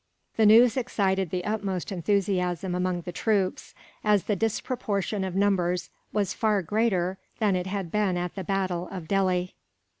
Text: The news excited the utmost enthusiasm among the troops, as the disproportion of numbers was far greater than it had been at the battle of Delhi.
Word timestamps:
The 0.35 0.47
news 0.47 0.77
excited 0.77 1.29
the 1.29 1.45
utmost 1.45 1.91
enthusiasm 1.91 2.73
among 2.73 3.01
the 3.01 3.11
troops, 3.11 3.75
as 4.03 4.23
the 4.23 4.35
disproportion 4.35 5.23
of 5.23 5.35
numbers 5.35 5.91
was 6.11 6.33
far 6.33 6.63
greater 6.63 7.19
than 7.37 7.55
it 7.55 7.67
had 7.67 7.91
been 7.91 8.17
at 8.17 8.33
the 8.33 8.43
battle 8.43 8.87
of 8.89 9.07
Delhi. 9.07 9.53